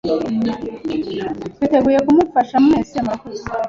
twiteguye 1.53 1.99
kubafasha 2.05 2.55
mwese. 2.65 2.95
Murakoze 3.05 3.43